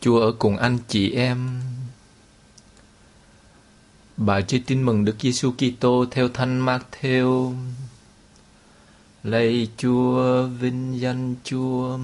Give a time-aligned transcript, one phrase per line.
[0.00, 1.60] Chúa ở cùng anh chị em.
[4.16, 7.54] Bài chia tin mừng Đức Giêsu Kitô theo Thánh Matthew.
[9.24, 11.98] Lạy Chúa, vinh danh Chúa.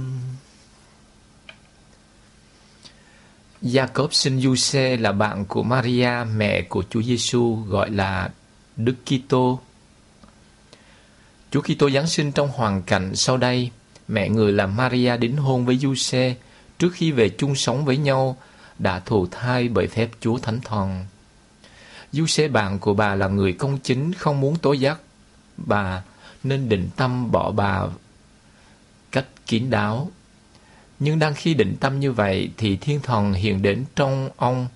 [3.63, 8.31] Jacob sinh Giuse là bạn của Maria, mẹ của Chúa Giêsu gọi là
[8.77, 9.61] Đức Kitô.
[11.51, 13.71] Chúa Kitô Giáng sinh trong hoàn cảnh sau đây,
[14.09, 16.35] mẹ người là Maria đính hôn với Giuse
[16.79, 18.37] trước khi về chung sống với nhau,
[18.79, 21.05] đã thụ thai bởi phép Chúa Thánh Thần.
[22.13, 24.99] Du xe bạn của bà là người công chính, không muốn tố giác
[25.57, 26.03] bà,
[26.43, 27.83] nên định tâm bỏ bà
[29.13, 30.11] cách kín đáo.
[30.99, 34.67] Nhưng đang khi định tâm như vậy, thì thiên thần hiện đến trong ông,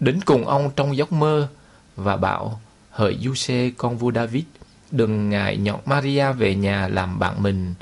[0.00, 1.48] đến cùng ông trong giấc mơ
[1.96, 4.44] và bảo, hỡi du xe con vua David,
[4.90, 7.74] đừng ngại nhọn Maria về nhà làm bạn mình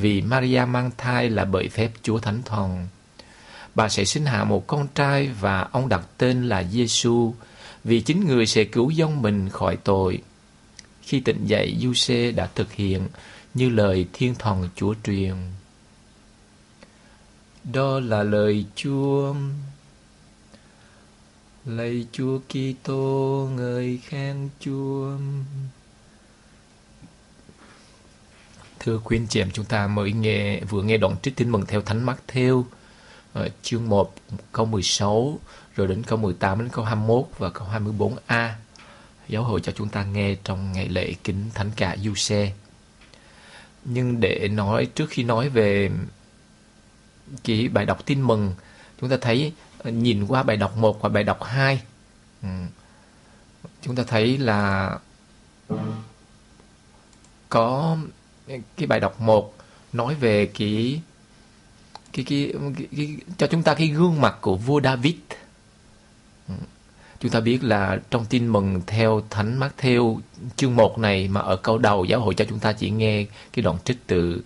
[0.00, 2.88] vì Maria mang thai là bởi phép Chúa Thánh Thần.
[3.74, 7.34] Bà sẽ sinh hạ một con trai và ông đặt tên là Giêsu
[7.84, 10.22] vì chính người sẽ cứu dân mình khỏi tội.
[11.02, 13.08] Khi tỉnh dậy, Giuse đã thực hiện
[13.54, 15.34] như lời thiên thần Chúa truyền.
[17.64, 19.34] Đó là lời Chúa.
[21.64, 25.16] Lạy Chúa Kitô, ngợi khen Chúa.
[28.88, 31.66] Thưa quý anh chị em, chúng ta mới nghe vừa nghe đoạn trích tin mừng
[31.66, 32.64] theo Thánh Mắc theo
[33.38, 34.14] uh, chương 1
[34.52, 35.38] câu 16
[35.76, 37.68] rồi đến câu 18 đến câu 21 và câu
[38.28, 38.50] 24a.
[39.28, 42.52] Giáo hội cho chúng ta nghe trong ngày lễ kính Thánh Cả Du Xe.
[43.84, 45.90] Nhưng để nói trước khi nói về
[47.44, 48.54] cái bài đọc tin mừng,
[49.00, 51.82] chúng ta thấy ờ, nhìn qua bài đọc 1 và bài đọc 2
[52.42, 52.48] ừ,
[53.82, 54.90] chúng ta thấy là
[57.48, 57.96] có
[58.76, 59.54] cái bài đọc 1
[59.92, 61.00] nói về cái
[62.12, 65.14] cái, cái, cái, cái cho chúng ta cái gương mặt của vua David.
[66.48, 66.54] Ừ.
[67.20, 70.20] Chúng ta biết là trong tin mừng theo Thánh mát theo
[70.56, 73.62] chương 1 này mà ở câu đầu giáo hội cho chúng ta chỉ nghe cái
[73.62, 74.42] đoạn trích từ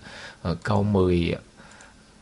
[0.51, 1.35] uh, câu 10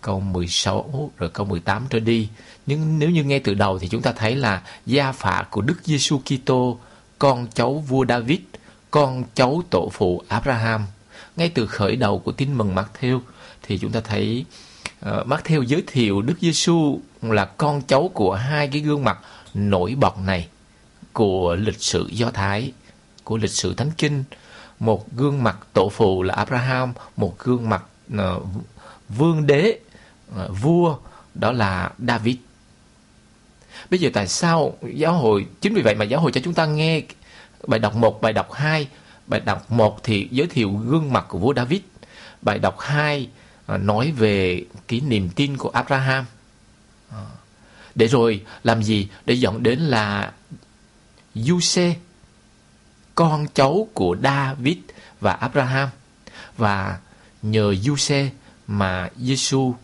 [0.01, 2.29] câu 16 rồi câu 18 trở đi.
[2.67, 5.77] Nhưng nếu như nghe từ đầu thì chúng ta thấy là gia phả của Đức
[5.85, 6.79] Giêsu Kitô,
[7.19, 8.41] con cháu vua David,
[8.91, 10.87] con cháu tổ phụ Abraham
[11.41, 13.21] ngay từ khởi đầu của tin mừng Matthew
[13.63, 14.45] thì chúng ta thấy
[15.01, 19.19] ờ, uh, Matthew giới thiệu Đức Giêsu là con cháu của hai cái gương mặt
[19.55, 20.49] nổi bật này
[21.13, 22.73] của lịch sử Do Thái,
[23.25, 24.25] của lịch sử Thánh Kinh.
[24.81, 27.85] Một gương mặt tổ phụ là Abraham, một gương mặt
[28.15, 28.21] uh,
[29.09, 29.79] vương đế,
[30.31, 30.97] uh, vua
[31.35, 32.37] đó là David.
[33.91, 36.67] Bây giờ tại sao giáo hội chính vì vậy mà giáo hội cho chúng ta
[36.67, 37.03] nghe
[37.67, 38.89] bài đọc 1, bài đọc 2
[39.31, 41.81] Bài đọc 1 thì giới thiệu gương mặt của vua David.
[42.43, 43.29] Bài đọc 2
[43.67, 46.25] à, nói về cái niềm tin của Abraham.
[47.11, 47.25] À,
[47.95, 49.09] để rồi làm gì?
[49.27, 50.33] Để dẫn đến là
[51.35, 51.97] Giuse,
[53.15, 54.77] con cháu của David
[55.21, 55.89] và Abraham.
[56.57, 56.99] Và
[57.43, 58.31] nhờ Giuse
[58.67, 59.75] mà Giêsu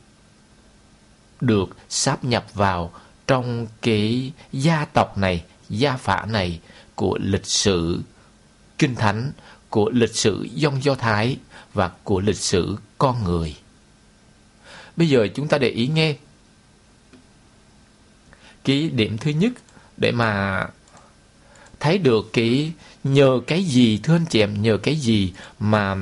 [1.41, 2.93] được sáp nhập vào
[3.27, 6.61] trong cái gia tộc này, gia phả này
[6.95, 8.03] của lịch sử
[8.79, 9.33] kinh thánh,
[9.71, 11.39] của lịch sử dông Do Thái
[11.75, 13.57] và của lịch sử con người.
[14.97, 16.17] Bây giờ chúng ta để ý nghe
[18.65, 19.53] cái điểm thứ nhất
[19.97, 20.63] để mà
[21.81, 22.73] thấy được cái
[23.05, 25.97] nhờ cái gì thưa anh chị em nhờ cái gì mà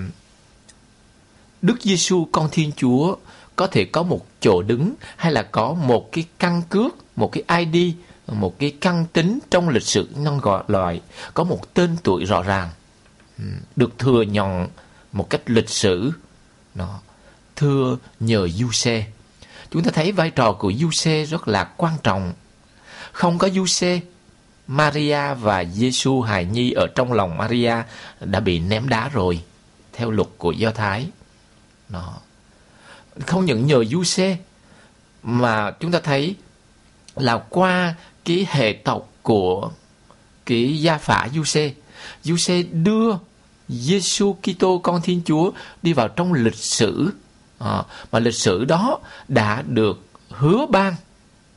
[1.62, 3.16] Đức Giêsu con Thiên Chúa
[3.56, 7.64] có thể có một chỗ đứng hay là có một cái căn cước, một cái
[7.64, 7.94] ID
[8.26, 11.00] một cái căn tính trong lịch sử nhân loại,
[11.34, 12.70] có một tên tuổi rõ ràng
[13.76, 14.68] được thừa nhận
[15.12, 16.12] một cách lịch sử.
[16.74, 17.00] Nó
[17.56, 19.06] thưa nhờ du xe.
[19.70, 22.32] Chúng ta thấy vai trò của du xe rất là quan trọng.
[23.12, 24.00] Không có du xe,
[24.66, 27.74] Maria và Giêsu hài nhi ở trong lòng Maria
[28.20, 29.42] đã bị ném đá rồi,
[29.92, 31.08] theo luật của Do Thái.
[31.88, 32.14] Nó
[33.26, 34.36] không những nhờ du xe,
[35.22, 36.36] mà chúng ta thấy
[37.16, 39.70] là qua cái hệ tộc của
[40.46, 41.72] cái gia phả Giuse.
[42.22, 43.16] Giuse đưa
[43.68, 45.50] Giêsu Kitô con Thiên Chúa
[45.82, 47.10] đi vào trong lịch sử
[47.58, 47.82] à,
[48.12, 48.98] mà lịch sử đó
[49.28, 50.94] đã được hứa ban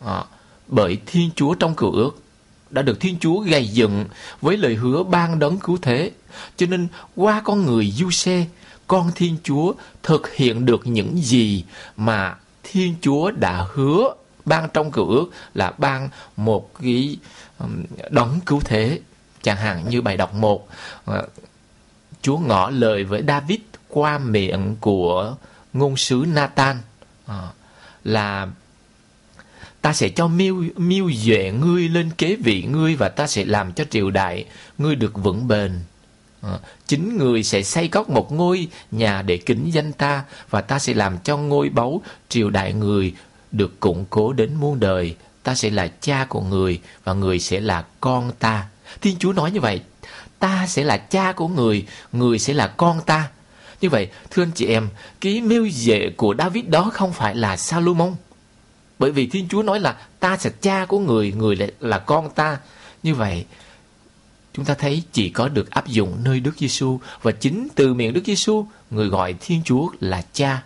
[0.05, 0.23] à,
[0.67, 2.21] bởi Thiên Chúa trong cựu ước
[2.69, 4.05] đã được Thiên Chúa gầy dựng
[4.41, 6.11] với lời hứa ban đấng cứu thế.
[6.57, 8.45] Cho nên qua con người Giuse,
[8.87, 9.73] con Thiên Chúa
[10.03, 11.63] thực hiện được những gì
[11.97, 14.13] mà Thiên Chúa đã hứa
[14.47, 17.17] ban trong cựu ước là ban một cái
[18.09, 18.99] đấng cứu thế.
[19.41, 20.67] Chẳng hạn như bài đọc một
[21.05, 21.27] ờ,
[22.21, 25.35] Chúa ngỏ lời với David qua miệng của
[25.73, 26.77] ngôn sứ Nathan
[27.25, 27.49] ờ,
[28.03, 28.47] là
[29.81, 33.73] ta sẽ cho miêu miêu duệ ngươi lên kế vị ngươi và ta sẽ làm
[33.73, 34.45] cho triều đại
[34.77, 35.71] ngươi được vững bền.
[36.41, 40.79] À, chính người sẽ xây cất một ngôi nhà để kính danh ta và ta
[40.79, 43.13] sẽ làm cho ngôi báu triều đại người
[43.51, 47.59] được củng cố đến muôn đời ta sẽ là cha của người và người sẽ
[47.59, 48.67] là con ta.
[49.01, 49.81] Thiên chúa nói như vậy
[50.39, 53.29] ta sẽ là cha của người người sẽ là con ta.
[53.81, 54.89] Như vậy thưa anh chị em
[55.21, 58.15] cái mưu dệ của david đó không phải là salomon.
[58.99, 62.29] Bởi vì thiên chúa nói là ta sẽ cha của người người lại là con
[62.29, 62.57] ta.
[63.03, 63.45] Như vậy
[64.53, 68.13] chúng ta thấy chỉ có được áp dụng nơi Đức Giêsu và chính từ miệng
[68.13, 70.63] Đức Giêsu người gọi Thiên Chúa là cha,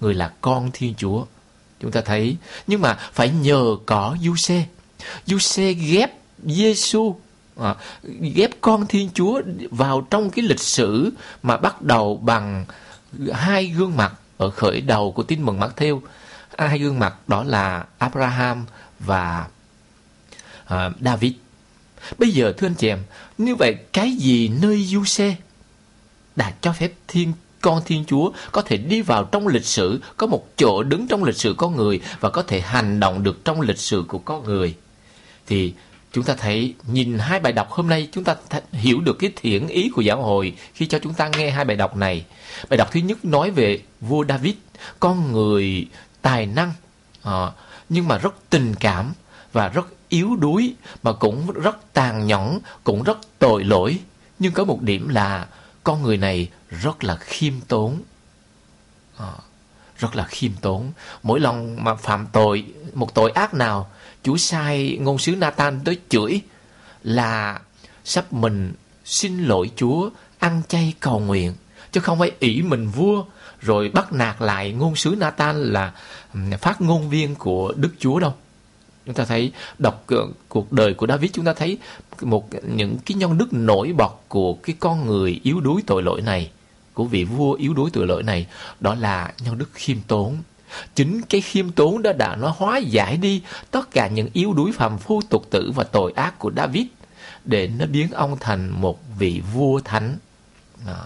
[0.00, 1.24] người là con Thiên Chúa.
[1.80, 2.36] Chúng ta thấy
[2.66, 4.66] nhưng mà phải nhờ có Giuse.
[5.26, 6.12] Giuse ghép
[6.44, 7.16] Giêsu
[7.56, 7.74] à,
[8.34, 11.10] ghép con Thiên Chúa vào trong cái lịch sử
[11.42, 12.64] mà bắt đầu bằng
[13.32, 16.00] hai gương mặt ở khởi đầu của tin mừng Matthew.
[16.58, 18.66] Hai gương mặt đó là Abraham
[19.00, 19.46] và
[20.64, 21.32] à, David.
[22.18, 23.02] Bây giờ thưa anh chị em,
[23.38, 25.36] như vậy cái gì nơi du xe
[26.36, 30.26] đã cho phép thiên con Thiên Chúa có thể đi vào trong lịch sử, có
[30.26, 33.60] một chỗ đứng trong lịch sử con người và có thể hành động được trong
[33.60, 34.74] lịch sử của con người.
[35.46, 35.74] Thì
[36.12, 38.36] chúng ta thấy nhìn hai bài đọc hôm nay chúng ta
[38.72, 41.76] hiểu được cái thiện ý của giáo hội khi cho chúng ta nghe hai bài
[41.76, 42.24] đọc này.
[42.68, 44.54] Bài đọc thứ nhất nói về vua David,
[45.00, 45.86] con người
[46.22, 46.72] tài năng
[47.22, 47.50] à,
[47.88, 49.12] nhưng mà rất tình cảm
[49.52, 53.98] và rất yếu đuối mà cũng rất tàn nhẫn, cũng rất tội lỗi.
[54.38, 55.46] Nhưng có một điểm là
[55.88, 58.02] con người này rất là khiêm tốn.
[59.18, 59.32] À,
[59.98, 60.92] rất là khiêm tốn.
[61.22, 62.64] Mỗi lần mà phạm tội,
[62.94, 63.90] một tội ác nào,
[64.22, 66.40] Chúa sai ngôn sứ Nathan tới chửi
[67.02, 67.60] là
[68.04, 68.72] sắp mình
[69.04, 71.54] xin lỗi Chúa, ăn chay cầu nguyện.
[71.92, 73.24] Chứ không phải ỷ mình vua
[73.60, 75.92] rồi bắt nạt lại ngôn sứ Nathan là
[76.60, 78.34] phát ngôn viên của Đức Chúa đâu
[79.08, 80.04] chúng ta thấy đọc
[80.48, 81.78] cuộc đời của David, chúng ta thấy
[82.20, 86.20] một những cái nhân đức nổi bật của cái con người yếu đuối tội lỗi
[86.20, 86.50] này,
[86.94, 88.46] của vị vua yếu đuối tội lỗi này,
[88.80, 90.36] đó là nhân đức khiêm tốn
[90.94, 94.72] chính cái khiêm tốn đó đã nó hóa giải đi tất cả những yếu đuối
[94.72, 96.86] phàm phu, tục tử và tội ác của David,
[97.44, 100.16] để nó biến ông thành một vị vua thánh
[100.86, 100.96] à.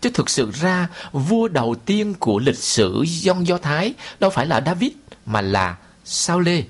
[0.00, 4.46] chứ thực sự ra, vua đầu tiên của lịch sử dân do thái đâu phải
[4.46, 4.92] là David,
[5.26, 6.62] mà là Sao Lê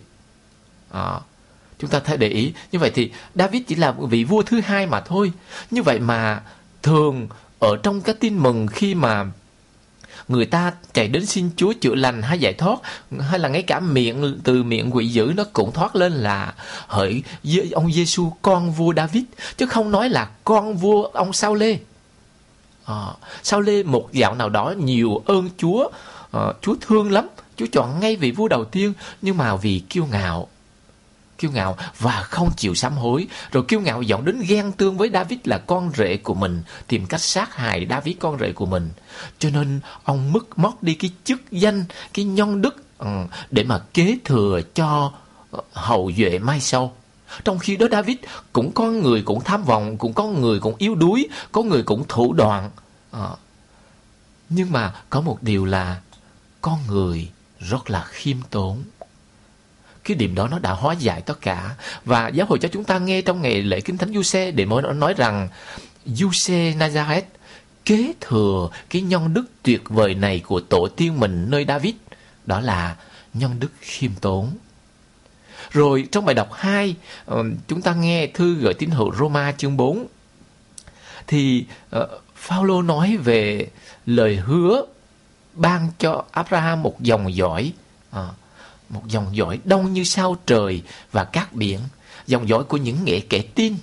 [0.92, 1.20] à,
[1.78, 2.52] chúng ta thấy để ý.
[2.72, 5.32] Như vậy thì David chỉ là vị vua thứ hai mà thôi.
[5.70, 6.42] Như vậy mà
[6.82, 7.28] thường
[7.58, 9.26] ở trong các tin mừng khi mà
[10.28, 12.78] người ta chạy đến xin Chúa chữa lành hay giải thoát
[13.20, 16.54] hay là ngay cả miệng từ miệng quỷ dữ nó cũng thoát lên là
[16.86, 17.22] hỡi
[17.72, 19.22] ông Giêsu con vua David.
[19.56, 21.78] Chứ không nói là con vua ông Sao Lê à,
[22.84, 25.88] ờ, Sao Lê một dạo nào đó nhiều ơn Chúa
[26.32, 27.28] à, Chúa thương lắm.
[27.56, 28.92] Chúa chọn ngay vị vua đầu tiên
[29.22, 30.48] nhưng mà vì kiêu ngạo
[31.42, 33.26] kiêu ngạo và không chịu sám hối.
[33.52, 37.06] Rồi kiêu ngạo dọn đến ghen tương với David là con rể của mình, tìm
[37.06, 38.90] cách sát hại David con rể của mình.
[39.38, 41.84] Cho nên ông mất mất đi cái chức danh,
[42.14, 43.06] cái nhân đức ừ,
[43.50, 45.12] để mà kế thừa cho
[45.50, 46.92] ờ, hậu duệ mai sau.
[47.44, 48.16] Trong khi đó David
[48.52, 52.04] cũng có người cũng tham vọng, cũng có người cũng yếu đuối, có người cũng
[52.08, 52.70] thủ đoạn.
[53.10, 53.28] À,
[54.48, 56.00] nhưng mà có một điều là
[56.60, 57.28] con người
[57.58, 58.82] rất là khiêm tốn
[60.04, 61.74] cái điểm đó nó đã hóa giải tất cả.
[62.04, 64.82] Và giáo hội cho chúng ta nghe trong ngày lễ kinh thánh Giuse để mới
[64.94, 65.48] nói rằng
[66.06, 67.22] Giuse Nazareth
[67.84, 71.94] kế thừa cái nhân đức tuyệt vời này của tổ tiên mình nơi David
[72.46, 72.96] đó là
[73.34, 74.50] nhân đức khiêm tốn.
[75.70, 79.76] Rồi trong bài đọc 2 ờ, chúng ta nghe thư gửi tín hữu Roma chương
[79.76, 80.06] 4
[81.26, 83.66] thì ờ, Phaolô nói về
[84.06, 84.84] lời hứa
[85.54, 87.72] ban cho Abraham một dòng dõi.
[88.10, 88.28] À,
[88.92, 90.82] một dòng dõi đông như sao trời
[91.12, 91.78] và cát biển,
[92.26, 93.76] dòng dõi của những nghệ kẻ tin.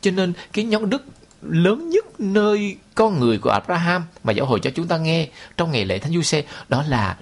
[0.00, 1.04] Cho nên cái nhóm đức
[1.42, 5.72] lớn nhất nơi con người của Abraham mà giáo hội cho chúng ta nghe trong
[5.72, 7.16] ngày lễ Thánh Du Xe đó là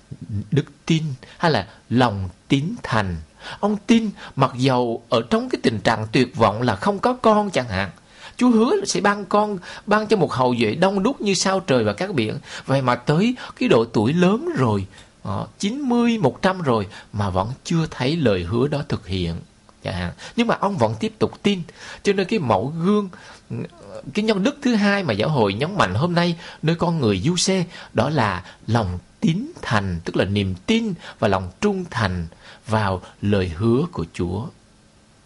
[0.51, 1.03] đức tin
[1.39, 3.17] hay là lòng tín thành.
[3.61, 7.51] Ông tin mặc dầu ở trong cái tình trạng tuyệt vọng là không có con
[7.51, 7.91] chẳng hạn.
[8.37, 11.85] Chúa hứa sẽ ban con, ban cho một hậu duệ đông đúc như sao trời
[11.85, 12.39] và các biển.
[12.67, 14.87] Vậy mà tới cái độ tuổi lớn rồi,
[15.25, 19.37] đó, 90, 100 rồi mà vẫn chưa thấy lời hứa đó thực hiện.
[19.83, 20.13] Dạ.
[20.37, 21.63] Nhưng mà ông vẫn tiếp tục tin.
[22.03, 23.09] Cho nên cái mẫu gương
[24.15, 27.21] cái nhân đức thứ hai mà giáo hội nhấn mạnh hôm nay nơi con người
[27.21, 32.27] du xe đó là lòng tín thành tức là niềm tin và lòng trung thành
[32.67, 34.47] vào lời hứa của Chúa.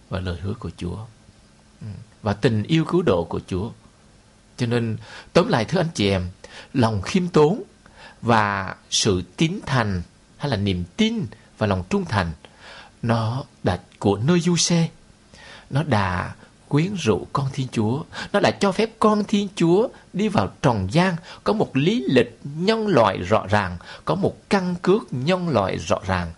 [0.08, 0.96] Và lời hứa của Chúa.
[1.80, 1.86] Ừ.
[2.22, 3.70] Và tình yêu cứu độ của Chúa.
[4.56, 4.96] Cho nên
[5.32, 6.28] tóm lại thưa anh chị em
[6.74, 7.62] lòng khiêm tốn
[8.22, 10.02] và sự tín thành
[10.36, 11.26] hay là niềm tin
[11.58, 12.32] và lòng trung thành
[13.02, 14.88] nó đã của nơi du xe
[15.70, 16.34] nó đã
[16.68, 18.02] quyến rũ con Thiên Chúa.
[18.32, 22.38] Nó đã cho phép con Thiên Chúa đi vào trần gian, có một lý lịch
[22.44, 26.32] nhân loại rõ ràng, có một căn cước nhân loại rõ ràng.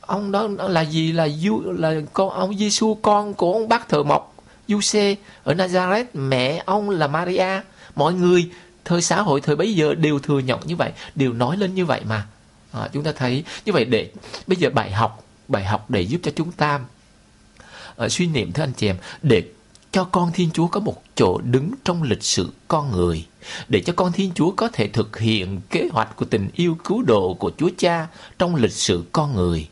[0.00, 4.02] Ông đó là gì là du là con ông Giêsu con của ông bác thợ
[4.02, 4.34] mộc
[4.68, 7.60] Giuse ở Nazareth, mẹ ông là Maria.
[7.94, 8.50] Mọi người
[8.84, 11.84] thời xã hội thời bấy giờ đều thừa nhận như vậy, đều nói lên như
[11.84, 12.26] vậy mà.
[12.72, 14.10] À, chúng ta thấy như vậy để
[14.46, 16.80] bây giờ bài học bài học để giúp cho chúng ta
[17.96, 19.42] à, suy niệm thưa anh chị em để
[19.92, 23.26] cho con Thiên Chúa có một chỗ đứng trong lịch sử con người
[23.68, 27.02] để cho con Thiên Chúa có thể thực hiện kế hoạch của tình yêu cứu
[27.02, 28.06] độ của Chúa Cha
[28.38, 29.68] trong lịch sử con người.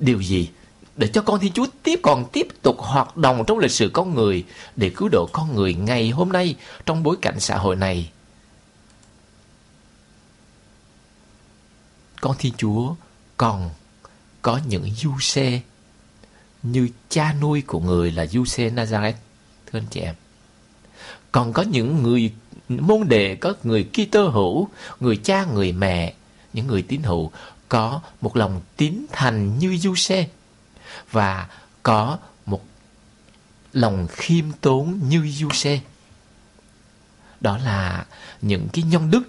[0.00, 0.48] Điều gì?
[0.96, 4.14] Để cho con Thiên Chúa tiếp còn tiếp tục hoạt động trong lịch sử con
[4.14, 4.44] người
[4.76, 6.54] để cứu độ con người ngày hôm nay
[6.86, 8.10] trong bối cảnh xã hội này.
[12.20, 12.94] Con Thiên Chúa
[13.36, 13.70] còn
[14.42, 15.60] có những du xe
[16.62, 19.12] như cha nuôi của người là du xe Nazareth,
[19.66, 20.14] thưa anh chị em.
[21.32, 22.32] Còn có những người
[22.68, 24.68] môn đệ, có người Kitô hữu,
[25.00, 26.14] người cha, người mẹ,
[26.52, 27.30] những người tín hữu
[27.68, 30.26] có một lòng tín thành như du xe
[31.10, 31.48] và
[31.82, 32.64] có một
[33.72, 35.80] lòng khiêm tốn như du xe
[37.40, 38.06] Đó là
[38.42, 39.22] những cái nhân đức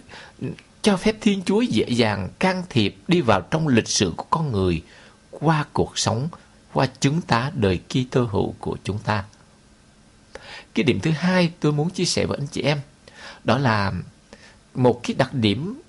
[0.81, 4.51] cho phép Thiên Chúa dễ dàng can thiệp đi vào trong lịch sử của con
[4.51, 4.83] người
[5.31, 6.29] qua cuộc sống,
[6.73, 9.23] qua chứng tá đời Kitô hữu của chúng ta.
[10.73, 12.79] Cái điểm thứ hai tôi muốn chia sẻ với anh chị em,
[13.43, 13.91] đó là
[14.73, 15.81] một cái đặc điểm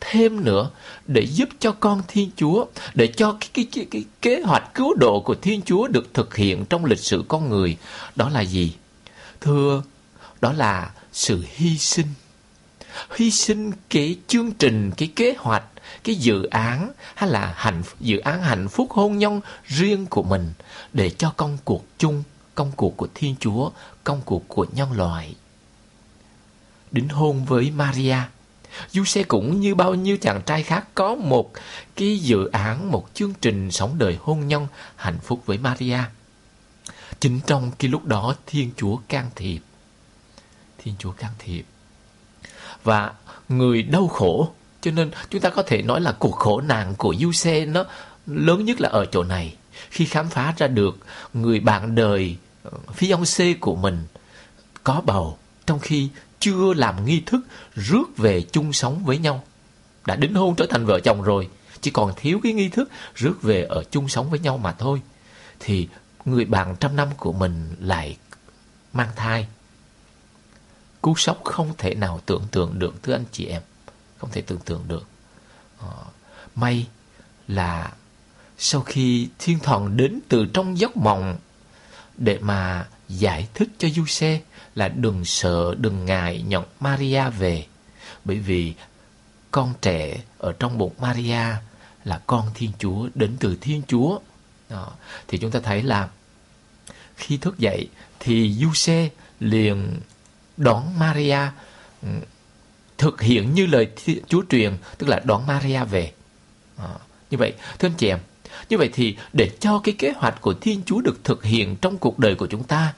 [0.00, 0.70] thêm nữa
[1.06, 4.94] để giúp cho con Thiên Chúa, để cho cái, cái, cái, cái kế hoạch cứu
[4.94, 7.76] độ của Thiên Chúa được thực hiện trong lịch sử con người.
[8.16, 8.72] Đó là gì?
[9.40, 9.82] Thưa,
[10.40, 12.06] đó là sự hy sinh.
[13.16, 15.64] Hy sinh cái chương trình, cái kế hoạch
[16.04, 20.52] cái dự án hay là hạnh dự án hạnh phúc hôn nhân riêng của mình
[20.92, 22.22] để cho công cuộc chung,
[22.54, 23.70] công cuộc của Thiên Chúa,
[24.04, 25.34] công cuộc của nhân loại.
[26.92, 28.16] Đính hôn với Maria,
[28.90, 31.52] Giuse cũng như bao nhiêu chàng trai khác có một
[31.96, 35.98] cái dự án, một chương trình sống đời hôn nhân hạnh phúc với Maria.
[37.20, 39.60] Chính trong cái lúc đó Thiên Chúa can thiệp.
[40.78, 41.64] Thiên Chúa can thiệp.
[42.84, 43.12] Và
[43.48, 47.14] người đau khổ cho nên chúng ta có thể nói là cuộc khổ nạn của
[47.20, 47.84] Giuse nó
[48.26, 49.56] lớn nhất là ở chỗ này.
[49.90, 50.98] Khi khám phá ra được
[51.34, 54.06] người bạn đời ờ, phi ông C của mình
[54.84, 56.08] có bầu trong khi
[56.40, 57.40] chưa làm nghi thức
[57.74, 59.44] rước về chung sống với nhau.
[60.06, 61.48] Đã đính hôn trở thành vợ chồng rồi,
[61.80, 65.02] chỉ còn thiếu cái nghi thức rước về ở chung sống với nhau mà thôi.
[65.60, 65.88] Thì
[66.24, 68.16] người bạn trăm năm của mình lại
[68.92, 69.46] mang thai.
[71.02, 73.62] Cú sốc không thể nào tưởng tượng được thưa anh chị em
[74.20, 75.06] không thể tưởng tượng được
[75.78, 76.04] ờ,
[76.54, 76.86] may
[77.48, 77.92] là
[78.58, 81.38] sau khi thiên thần đến từ trong giấc mộng
[82.16, 84.40] để mà giải thích cho du xe
[84.74, 87.66] là đừng sợ đừng ngại nhận Maria về
[88.24, 88.74] bởi vì
[89.50, 91.56] con trẻ ở trong bụng Maria
[92.04, 94.18] là con Thiên Chúa đến từ Thiên Chúa
[94.68, 94.92] đó.
[95.28, 96.08] thì chúng ta thấy là
[97.16, 97.88] khi thức dậy
[98.20, 99.08] thì du xe
[99.40, 100.00] liền
[100.56, 101.38] đón Maria
[102.02, 102.08] ừ,
[102.98, 103.88] thực hiện như lời
[104.28, 106.12] Chúa truyền, tức là đón Maria về.
[106.76, 106.94] À,
[107.30, 108.18] như vậy, thưa anh chị em,
[108.68, 111.98] như vậy thì để cho cái kế hoạch của Thiên Chúa được thực hiện trong
[111.98, 112.92] cuộc đời của chúng ta,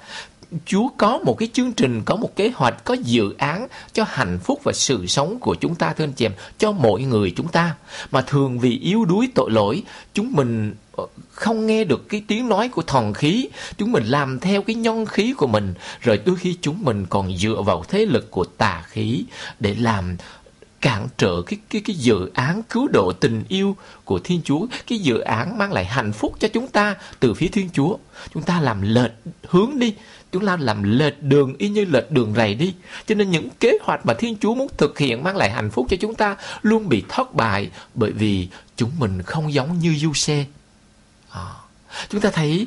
[0.67, 4.39] Chúa có một cái chương trình, có một kế hoạch, có dự án cho hạnh
[4.45, 7.49] phúc và sự sống của chúng ta thưa anh chị em, cho mỗi người chúng
[7.49, 7.75] ta.
[8.11, 9.83] Mà thường vì yếu đuối tội lỗi,
[10.15, 14.41] chúng mình ờ, không nghe được cái tiếng nói của thần khí, chúng mình làm
[14.41, 18.07] theo cái nhân khí của mình, rồi đôi khi chúng mình còn dựa vào thế
[18.07, 19.25] lực của tà khí
[19.61, 20.17] để làm
[20.83, 24.99] cản trở cái cái cái dự án cứu độ tình yêu của Thiên Chúa, cái
[24.99, 27.97] dự án mang lại hạnh phúc cho chúng ta từ phía Thiên Chúa.
[28.35, 29.13] Chúng ta làm lệch
[29.49, 29.95] hướng đi,
[30.33, 32.75] chúng ta làm lệch đường y như lệch đường rầy đi.
[33.07, 35.87] Cho nên những kế hoạch mà Thiên Chúa muốn thực hiện mang lại hạnh phúc
[35.91, 40.13] cho chúng ta luôn bị thất bại bởi vì chúng mình không giống như du
[40.15, 40.45] xe.
[41.31, 41.47] À,
[42.09, 42.67] chúng ta thấy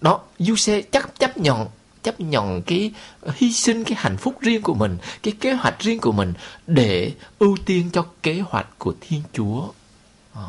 [0.00, 1.66] đó, du xe chắc chấp nhận
[2.02, 2.92] chấp nhận cái
[3.34, 6.32] hy sinh cái hạnh phúc riêng của mình, cái kế hoạch riêng của mình
[6.66, 9.68] để ưu tiên cho kế hoạch của Thiên Chúa.
[10.34, 10.48] À,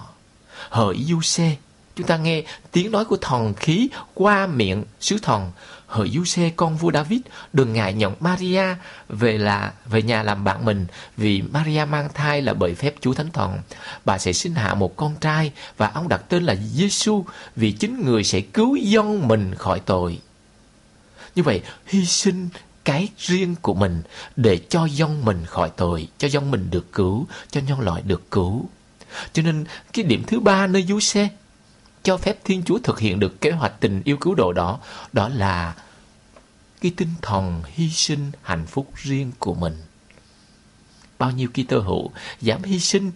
[0.70, 1.56] hỡi du xe,
[1.96, 5.52] chúng ta nghe tiếng nói của thần khí qua miệng sứ thần.
[5.88, 7.20] Hỡi du xe con vua David
[7.54, 8.64] đừng ngại nhận Maria
[9.10, 10.86] về là về nhà làm bạn mình
[11.18, 13.58] vì Maria mang thai là bởi phép Chúa Thánh Thần.
[14.06, 18.06] Bà sẽ sinh hạ một con trai và ông đặt tên là Giêsu vì chính
[18.06, 20.20] người sẽ cứu dân mình khỏi tội
[21.36, 22.50] như vậy, hy sinh
[22.86, 24.02] cái riêng của mình
[24.36, 28.32] để cho dân mình khỏi tội, cho dân mình được cứu, cho nhân loại được
[28.32, 28.66] cứu.
[29.34, 31.30] Cho nên cái điểm thứ ba nơi du xe
[32.04, 34.80] cho phép Thiên Chúa thực hiện được kế hoạch tình yêu cứu độ đó,
[35.14, 35.76] đó là
[36.82, 39.74] cái tinh thần hy sinh hạnh phúc riêng của mình.
[41.20, 42.12] Bao nhiêu Kitô hữu
[42.42, 43.12] dám hy sinh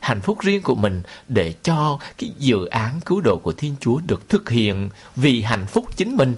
[0.00, 4.00] hạnh phúc riêng của mình để cho cái dự án cứu độ của Thiên Chúa
[4.06, 6.34] được thực hiện vì hạnh phúc chính mình.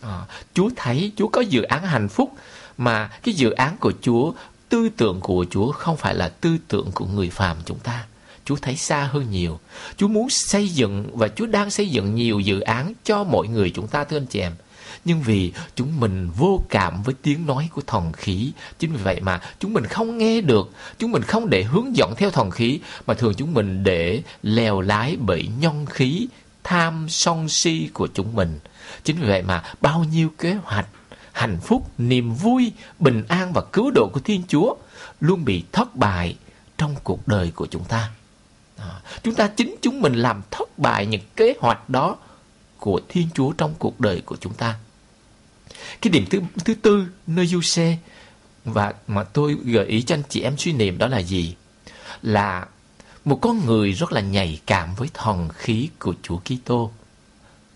[0.00, 2.32] À, Chúa thấy Chúa có dự án hạnh phúc
[2.78, 4.32] mà cái dự án của Chúa,
[4.68, 8.04] tư tưởng của Chúa không phải là tư tưởng của người phàm chúng ta.
[8.44, 9.58] Chúa thấy xa hơn nhiều.
[9.96, 13.70] Chúa muốn xây dựng và Chúa đang xây dựng nhiều dự án cho mọi người
[13.74, 14.52] chúng ta thưa anh chị em.
[15.04, 19.20] Nhưng vì chúng mình vô cảm với tiếng nói của thần khí Chính vì vậy
[19.20, 22.80] mà chúng mình không nghe được Chúng mình không để hướng dẫn theo thần khí
[23.06, 26.28] Mà thường chúng mình để lèo lái bởi nhân khí
[26.70, 28.58] Tham song si của chúng mình
[29.04, 30.86] Chính vì vậy mà bao nhiêu kế hoạch
[31.32, 34.74] Hạnh phúc, niềm vui, bình an và cứu độ của Thiên Chúa
[35.20, 36.36] Luôn bị thất bại
[36.78, 38.10] trong cuộc đời của chúng ta
[38.76, 42.16] à, Chúng ta chính chúng mình làm thất bại những kế hoạch đó
[42.78, 44.74] của Thiên Chúa trong cuộc đời của chúng ta.
[46.02, 47.98] Cái điểm thứ thứ tư nơi du xe
[48.64, 51.54] và mà tôi gợi ý cho anh chị em suy niệm đó là gì?
[52.22, 52.66] Là
[53.30, 56.90] một con người rất là nhạy cảm với thần khí của Chúa Kitô,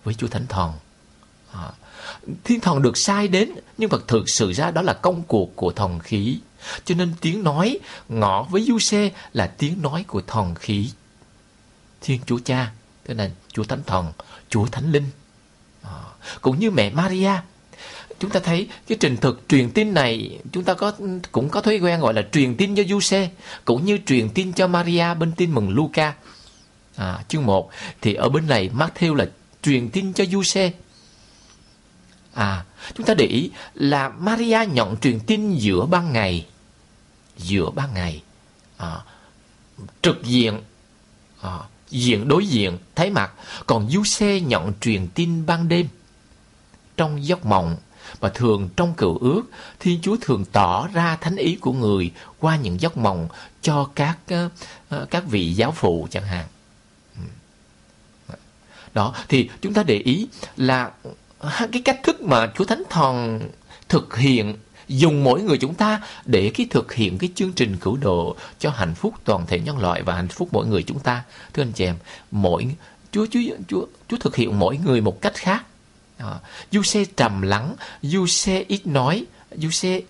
[0.05, 0.73] với Chúa Thánh Thần.
[1.53, 1.71] À,
[2.45, 5.73] thiên thần được sai đến nhưng mà thực sự ra đó là công cuộc của
[5.73, 6.39] thần khí.
[6.85, 10.91] Cho nên tiếng nói ngõ với du xe là tiếng nói của thần khí.
[12.01, 12.73] Thiên Chúa Cha,
[13.07, 14.13] tức là Chúa Thánh Thần,
[14.49, 15.11] Chúa Thánh Linh.
[15.83, 16.01] À,
[16.41, 17.33] cũng như mẹ Maria
[18.19, 20.93] chúng ta thấy cái trình thực truyền tin này chúng ta có
[21.33, 23.31] cũng có thói quen gọi là truyền tin cho Giuse
[23.65, 26.15] cũng như truyền tin cho Maria bên tin mừng Luca.
[26.97, 29.27] À, chương 1 thì ở bên này Matthew là
[29.63, 30.73] truyền tin cho Giuse.
[32.35, 36.47] À chúng ta để ý là Maria nhận truyền tin giữa ban ngày
[37.37, 38.23] giữa ban ngày.
[38.77, 38.99] À,
[40.03, 40.61] trực diện
[41.41, 41.59] à,
[41.91, 43.33] diện đối diện thấy mặt.
[43.67, 45.89] Còn Giuse nhận truyền tin ban đêm
[46.97, 47.77] trong giấc mộng
[48.21, 49.43] và thường trong cựu ước,
[49.81, 53.29] Thiên Chúa thường tỏ ra thánh ý của người qua những giấc mộng
[53.63, 54.49] cho các ờ,
[54.89, 56.47] ờ, các vị giáo phụ chẳng hạn.
[58.95, 60.91] Đó, thì chúng ta để ý là
[61.73, 63.41] cái cách thức mà Chúa Thánh Thần
[63.89, 64.57] thực hiện
[64.89, 68.71] dùng mỗi người chúng ta để cái thực hiện cái chương trình cứu độ cho
[68.71, 71.73] hạnh phúc toàn thể nhân loại và hạnh phúc mỗi người chúng ta thưa anh
[71.73, 71.97] chị em
[72.31, 72.75] mỗi
[73.13, 75.65] Chúa Chúa Chúa Chúa thực hiện mỗi người một cách khác
[76.19, 76.35] à,
[76.73, 79.25] du xe trầm lắng du xe ít nói
[79.57, 80.01] du xe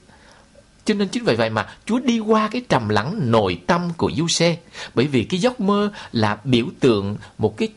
[0.85, 4.13] cho nên chính vì vậy mà Chúa đi qua cái trầm lắng nội tâm của
[4.17, 4.57] du xe
[4.95, 7.69] bởi vì cái giấc mơ là biểu tượng một cái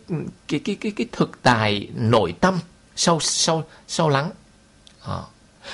[0.48, 2.60] cái cái cái cái thực tài nội tâm
[2.96, 4.32] sâu sâu sâu lắng
[5.06, 5.20] à.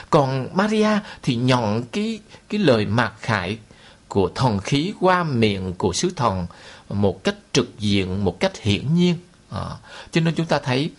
[0.10, 3.58] còn Maria thì nhận cái cái lời mạc khải
[4.08, 6.48] của thần khí qua miệng của sứ thần
[6.90, 9.16] một cách trực diện một cách hiển nhiên
[9.50, 9.70] à.
[10.12, 10.92] cho nên chúng ta thấy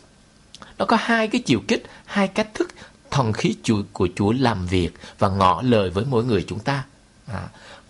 [0.78, 2.68] nó có hai cái chiều kích, hai cách thức
[3.10, 6.84] thần khí chúa, của Chúa làm việc và ngỏ lời với mỗi người chúng ta
[7.26, 7.48] à,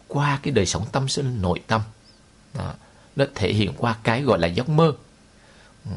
[0.08, 1.80] qua cái đời sống tâm sinh nội tâm.
[2.58, 2.74] À,
[3.16, 4.92] nó thể hiện qua cái gọi là giấc mơ,
[5.84, 5.90] ừ,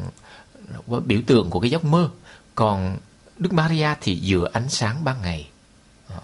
[0.88, 2.10] qua biểu tượng của cái giấc mơ.
[2.56, 2.98] Còn
[3.38, 5.50] Đức Maria thì dựa ánh sáng ban ngày.
[6.10, 6.20] À,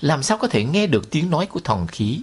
[0.00, 2.22] làm sao có thể nghe được tiếng nói của thần khí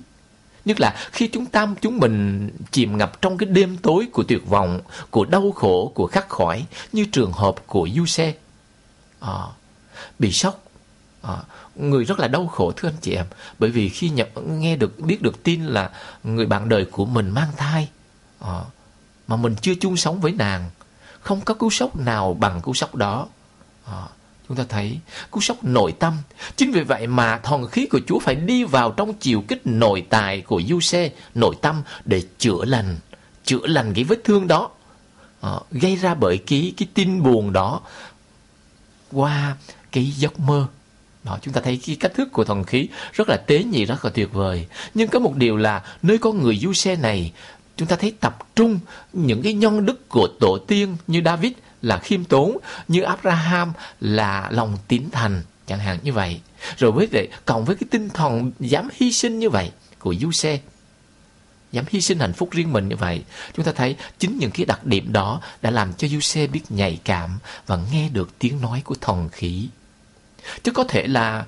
[0.67, 4.47] Nhất là khi chúng ta chúng mình chìm ngập trong cái đêm tối của tuyệt
[4.47, 4.79] vọng,
[5.11, 8.33] của đau khổ, của khắc khỏi như trường hợp của du xe.
[9.19, 9.43] À,
[10.19, 10.63] bị sốc.
[11.21, 11.37] À,
[11.75, 13.25] người rất là đau khổ thưa anh chị em.
[13.59, 15.89] Bởi vì khi nhập nghe được biết được tin là
[16.23, 17.89] người bạn đời của mình mang thai
[18.39, 18.61] à,
[19.27, 20.69] mà mình chưa chung sống với nàng
[21.19, 23.27] không có cú sốc nào bằng cú sốc đó.
[23.85, 24.03] À,
[24.47, 24.99] Chúng ta thấy
[25.31, 26.17] cú sốc nội tâm.
[26.55, 30.05] Chính vì vậy mà thần khí của Chúa phải đi vào trong chiều kích nội
[30.09, 32.97] tài của du xe, nội tâm để chữa lành,
[33.43, 34.69] chữa lành cái vết thương đó.
[35.41, 37.81] À, gây ra bởi cái, cái tin buồn đó
[39.11, 39.55] qua
[39.91, 40.67] cái giấc mơ.
[41.23, 44.05] Đó, chúng ta thấy cái cách thức của thần khí rất là tế nhị, rất
[44.05, 44.67] là tuyệt vời.
[44.93, 47.31] Nhưng có một điều là nơi con người du xe này,
[47.77, 48.79] chúng ta thấy tập trung
[49.13, 54.49] những cái nhân đức của tổ tiên như David là khiêm tốn, như Abraham là
[54.51, 56.41] lòng tín thành, chẳng hạn như vậy.
[56.77, 60.31] Rồi với vậy cộng với cái tinh thần dám hy sinh như vậy của du
[60.31, 60.59] xe
[61.71, 63.23] dám hy sinh hạnh phúc riêng mình như vậy,
[63.55, 66.61] chúng ta thấy chính những cái đặc điểm đó đã làm cho du xe biết
[66.69, 69.67] nhạy cảm và nghe được tiếng nói của thần khí.
[70.63, 71.45] Chứ có thể là,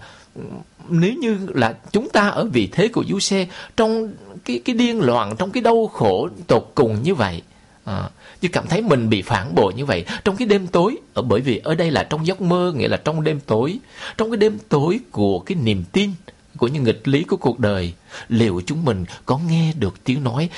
[0.89, 4.13] nếu như là chúng ta ở vị thế của du xe trong
[4.45, 7.41] cái cái điên loạn, trong cái đau khổ tột cùng như vậy
[7.85, 8.09] à,
[8.41, 10.05] như cảm thấy mình bị phản bội như vậy.
[10.23, 12.97] Trong cái đêm tối ở bởi vì ở đây là trong giấc mơ nghĩa là
[12.97, 13.79] trong đêm tối.
[14.17, 16.11] Trong cái đêm tối của cái niềm tin
[16.57, 17.93] của những nghịch lý của cuộc đời
[18.29, 20.49] liệu chúng mình có nghe được tiếng nói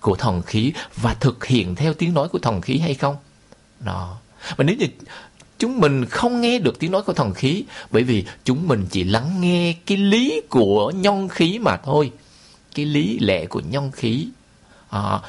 [0.00, 3.16] của thần khí và thực hiện theo tiếng nói của thần khí hay không?
[3.80, 4.18] Đó.
[4.56, 4.86] Và nếu như
[5.58, 9.04] chúng mình không nghe được tiếng nói của thần khí bởi vì chúng mình chỉ
[9.04, 12.12] lắng nghe cái lý của nhân khí mà thôi.
[12.74, 14.28] Cái lý lẽ của nhân khí.
[14.90, 15.20] À,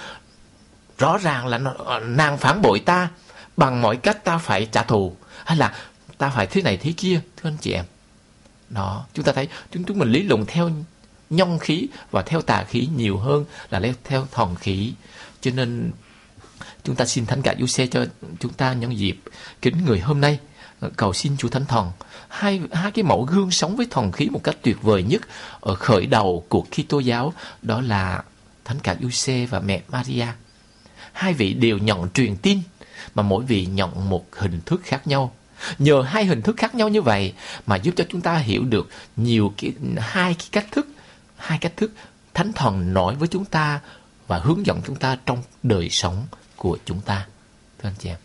[0.98, 3.10] rõ ràng là ờ, nàng phản bội ta,
[3.58, 5.16] bằng mọi cách ta phải trả thù.
[5.46, 5.74] Hay là
[6.18, 7.86] ta phải thế này thế kia, thưa anh chị em.
[8.70, 10.72] Đó, chúng ta thấy, chúng chúng mình lý luận theo
[11.30, 14.94] nhông khí và theo tà khí nhiều hơn là theo thòng khí.
[15.42, 15.92] Cho nên
[16.84, 18.06] chúng ta xin thánh cả du xe cho
[18.40, 19.18] chúng ta nhân dịp
[19.62, 20.40] kính người hôm nay
[20.80, 21.92] ờ, cầu xin Chúa Thánh Thần.
[22.28, 25.22] Hai hai cái mẫu gương sống với thần khí một cách tuyệt vời nhất
[25.60, 28.24] ở khởi đầu của Kitô giáo, đó là
[28.66, 30.28] Thánh cả Giuse và mẹ Maria.
[31.18, 32.60] Hai vị đều nhận truyền tin
[33.16, 35.34] mà mỗi vị nhận một hình thức khác nhau.
[35.80, 37.34] Nhờ hai hình thức khác nhau như vậy
[37.66, 40.88] mà giúp cho chúng ta hiểu được nhiều cái hai cái cách thức,
[41.38, 41.92] hai cách thức
[42.34, 43.80] Thánh Thần nói với chúng ta
[44.28, 46.26] và hướng dẫn chúng ta trong đời sống
[46.56, 47.26] của chúng ta.
[47.80, 48.18] Thưa anh chị em,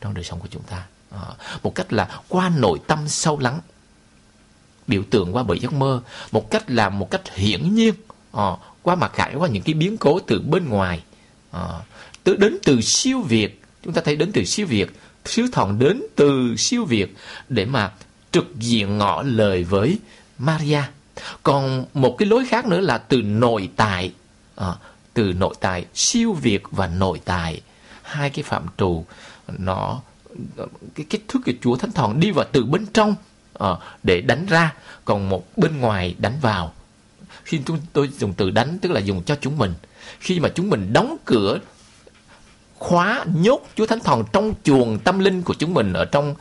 [0.00, 0.86] trong đời sống của chúng ta.
[1.10, 1.20] À,
[1.62, 3.60] một cách là qua nội tâm sâu lắng
[4.86, 7.94] biểu tượng qua bởi giấc mơ một cách là một cách hiển nhiên
[8.32, 8.50] à,
[8.82, 11.02] qua mặt khải qua những cái biến cố từ bên ngoài
[11.50, 11.60] à,
[12.26, 13.62] từ đến từ siêu việt.
[13.82, 14.90] Chúng ta thấy đến từ siêu việt.
[15.24, 17.16] Sứ thần đến từ siêu việt
[17.48, 17.92] để mà
[18.32, 19.98] trực diện ngỏ lời với
[20.38, 20.82] Maria.
[21.42, 24.12] Còn một cái lối khác nữa là từ nội tại.
[24.56, 24.72] À,
[25.14, 27.60] từ nội tại siêu việt và nội tại.
[28.02, 29.04] Hai cái phạm trù
[29.58, 30.00] nó
[30.94, 33.14] cái kích thước của Chúa Thánh Thần đi vào từ bên trong
[33.58, 33.70] à,
[34.02, 34.74] để đánh ra.
[35.04, 36.74] Còn một bên ngoài đánh vào.
[37.44, 39.74] Khi chúng tôi dùng từ đánh tức là dùng cho chúng mình.
[40.20, 41.58] Khi mà chúng mình đóng cửa
[42.78, 46.34] khóa nhốt Chúa Thánh Thần trong chuồng tâm linh của chúng mình ở trong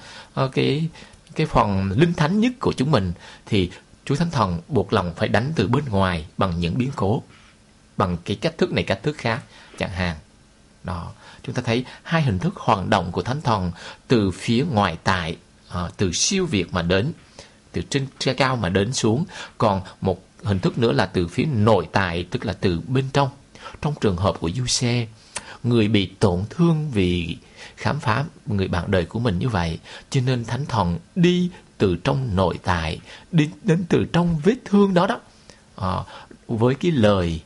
[0.43, 0.89] uh, cái
[1.35, 3.13] cái phần linh thánh nhất của chúng mình
[3.45, 3.71] thì
[4.05, 7.23] Chúa Thánh Thần buộc lòng phải đánh từ bên ngoài bằng những biến cố
[7.97, 9.41] bằng cái cách thức này cách thức khác
[9.77, 10.15] chẳng hạn.
[10.83, 11.11] Đó
[11.43, 13.71] chúng ta thấy hai hình thức hoạt động của thánh thần
[14.07, 15.37] từ phía ngoài tại
[15.69, 17.11] à, từ siêu việt mà đến
[17.71, 19.25] từ trên cao mà đến xuống.
[19.57, 23.29] Còn một hình thức nữa là từ phía nội tại tức là từ bên trong.
[23.81, 25.07] Trong trường hợp của du xe
[25.65, 27.37] người bị tổn thương vì
[27.75, 31.95] khám phá người bạn đời của mình như vậy cho nên thánh thần đi từ
[32.03, 32.99] trong nội tại
[33.31, 35.19] đi đến từ trong vết thương đó đó
[35.75, 35.93] à,
[36.47, 37.41] với cái lời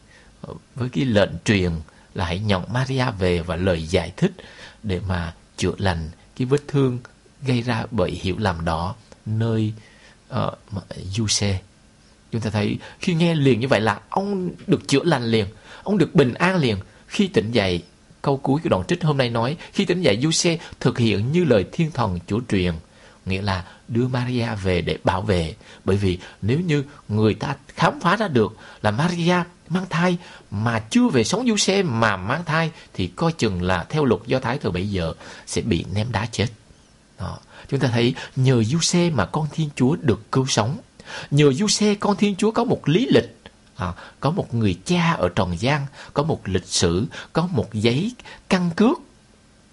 [0.75, 1.71] với cái lệnh truyền
[2.13, 4.31] là hãy nhận Maria về và lời giải thích
[4.83, 6.99] để mà chữa lành cái vết thương
[7.41, 9.73] gây ra bởi hiểu lầm đó nơi
[10.27, 10.55] ờ,
[11.21, 11.59] uh, xe
[12.31, 15.45] Chúng ta thấy khi nghe liền như vậy là ông được chữa lành liền,
[15.83, 16.77] ông được bình an liền.
[17.07, 17.83] Khi tỉnh dậy,
[18.21, 21.43] câu cuối của đoạn trích hôm nay nói, khi tỉnh dậy Giuse thực hiện như
[21.43, 22.73] lời thiên thần chủ truyền,
[23.25, 25.55] nghĩa là đưa Maria về để bảo vệ.
[25.85, 30.17] Bởi vì nếu như người ta khám phá ra được là Maria mang thai
[30.51, 34.21] mà chưa về sống du xe mà mang thai thì coi chừng là theo luật
[34.25, 35.13] do thái thời bấy giờ
[35.47, 36.47] sẽ bị ném đá chết
[37.19, 37.37] đó.
[37.69, 40.77] chúng ta thấy nhờ du xe mà con thiên chúa được cứu sống
[41.31, 43.38] nhờ du xe con thiên chúa có một lý lịch
[43.79, 48.13] à, có một người cha ở trần gian có một lịch sử có một giấy
[48.49, 48.97] căn cước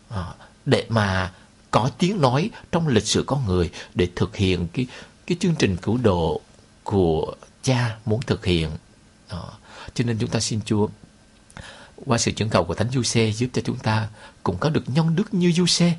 [0.08, 0.24] à,
[0.66, 1.32] để mà
[1.70, 4.86] có tiếng nói trong lịch sử con người để thực hiện cái
[5.26, 6.40] cái chương trình cứu độ
[6.82, 8.70] của cha muốn thực hiện
[9.28, 9.38] À,
[9.94, 10.88] Cho nên chúng ta xin Chúa
[11.96, 14.08] qua sự chứng cầu của Thánh Giuse giúp cho chúng ta
[14.42, 15.96] cũng có được nhân đức như Giuse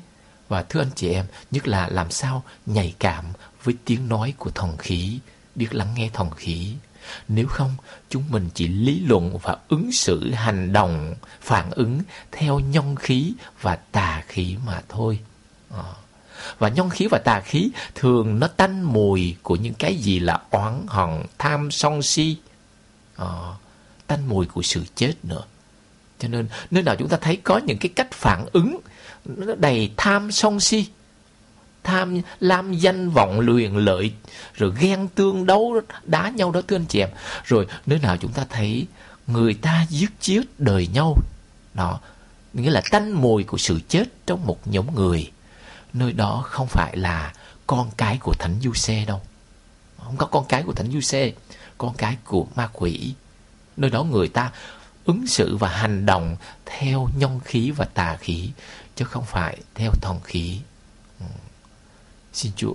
[0.48, 3.24] Và thưa anh chị em, nhất là làm sao nhạy cảm
[3.62, 5.18] với tiếng nói của thần khí,
[5.54, 6.74] biết lắng nghe thần khí.
[7.28, 7.74] Nếu không,
[8.10, 12.00] chúng mình chỉ lý luận và ứng xử hành động, phản ứng
[12.32, 15.18] theo nhân khí và tà khí mà thôi.
[15.70, 15.82] À.
[16.58, 20.40] Và nhân khí và tà khí thường nó tanh mùi của những cái gì là
[20.50, 22.36] oán hận, tham sân si.
[23.16, 23.54] À
[24.08, 25.42] tanh mùi của sự chết nữa
[26.18, 28.80] cho nên nơi nào chúng ta thấy có những cái cách phản ứng
[29.24, 30.86] nó đầy tham sân si
[31.84, 34.12] tham lam danh vọng luyền lợi,
[34.54, 37.08] rồi ghen tương đấu đá nhau đó, thưa anh chị em.
[37.44, 38.86] Rồi nơi nào chúng ta thấy
[39.26, 41.16] người ta giết chết đời nhau,
[41.74, 42.00] đó,
[42.52, 45.32] nghĩa là tanh mùi của sự chết trong một nhóm người,
[45.92, 47.32] nơi đó không phải là
[47.66, 49.20] con cái của thánh du xe đâu.
[50.04, 51.32] Không có con cái của thánh du xe
[51.78, 53.14] con cái của ma quỷ.
[53.76, 54.52] Nơi đó người ta
[55.04, 56.36] ứng xử và hành động
[56.66, 58.50] theo nhân khí và tà khí,
[58.96, 60.58] chứ không phải theo thần khí.
[61.20, 61.26] Ừ
[62.32, 62.72] xin chúa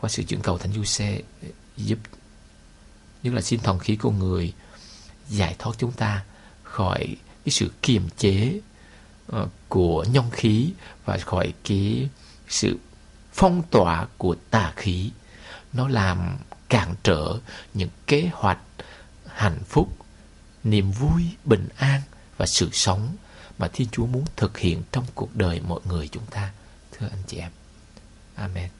[0.00, 1.98] qua sự chuyển cầu thánh du xe eh, giúp,
[3.22, 4.52] nhất là xin thần khí của người
[5.28, 6.24] giải thoát chúng ta
[6.62, 8.60] khỏi cái sự kiềm chế
[9.26, 10.70] ờ, của nhân khí
[11.04, 12.08] và khỏi cái
[12.48, 12.78] sự
[13.32, 15.10] phong tỏa của tà khí
[15.72, 17.38] nó làm cản trở
[17.74, 18.58] những kế hoạch
[19.26, 19.88] hạnh phúc,
[20.64, 22.00] niềm vui, bình an
[22.36, 23.16] và sự sống
[23.58, 26.52] mà Thiên Chúa muốn thực hiện trong cuộc đời mọi người chúng ta.
[26.92, 27.50] Thưa anh chị em.
[28.38, 28.77] Amen.